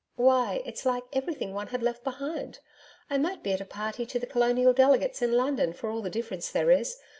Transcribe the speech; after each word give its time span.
'Why! 0.15 0.63
it's 0.65 0.83
like 0.83 1.03
everything 1.13 1.53
one 1.53 1.67
had 1.67 1.83
left 1.83 2.03
behind! 2.03 2.57
I 3.11 3.19
might 3.19 3.43
be 3.43 3.53
at 3.53 3.61
a 3.61 3.65
party 3.65 4.03
to 4.07 4.17
the 4.17 4.25
Colonial 4.25 4.73
Delegates 4.73 5.21
in 5.21 5.33
London 5.33 5.73
for 5.73 5.91
all 5.91 6.01
the 6.01 6.09
difference 6.09 6.49
there 6.49 6.71
is. 6.71 6.97